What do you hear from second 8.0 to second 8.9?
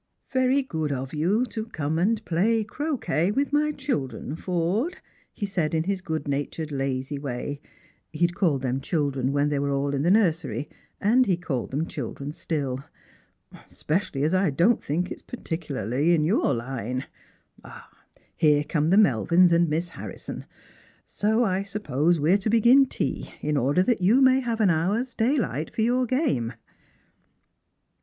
he had lalled them